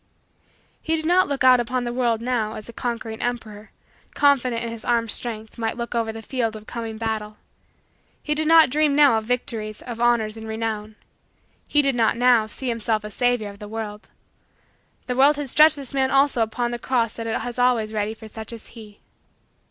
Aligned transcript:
He 0.81 0.95
did 0.95 1.05
not 1.05 1.27
look 1.27 1.43
out 1.43 1.59
upon 1.59 1.83
the 1.83 1.93
world, 1.93 2.21
now, 2.21 2.55
as 2.55 2.67
a 2.67 2.73
conquering 2.73 3.21
emperor, 3.21 3.69
confident 4.15 4.63
in 4.63 4.71
his 4.71 4.83
armed 4.83 5.11
strength, 5.11 5.59
might 5.59 5.77
look 5.77 5.93
over 5.93 6.11
the 6.11 6.23
field 6.23 6.55
of 6.55 6.63
a 6.63 6.65
coming 6.65 6.97
battle. 6.97 7.37
He 8.23 8.33
did 8.33 8.47
not 8.47 8.71
dream, 8.71 8.95
now, 8.95 9.19
of 9.19 9.25
victories, 9.25 9.79
of 9.83 10.01
honors, 10.01 10.37
and 10.37 10.47
renown. 10.47 10.95
He 11.67 11.83
did 11.83 11.93
not, 11.93 12.17
now, 12.17 12.47
see 12.47 12.67
himself 12.67 13.03
a 13.03 13.11
savior 13.11 13.49
of 13.49 13.59
the 13.59 13.67
world. 13.67 14.09
The 15.05 15.13
world 15.15 15.35
had 15.35 15.51
stretched 15.51 15.75
this 15.75 15.93
man 15.93 16.09
also 16.09 16.41
upon 16.41 16.71
the 16.71 16.79
cross 16.79 17.15
that 17.17 17.27
it 17.27 17.41
has 17.41 17.59
always 17.59 17.93
ready 17.93 18.15
for 18.15 18.27
such 18.27 18.51
as 18.51 18.69
he. 18.69 19.01